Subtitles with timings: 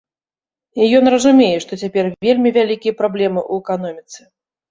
[0.83, 4.19] І ён разумее, што цяпер вельмі вялікія праблемы ў эканоміцы.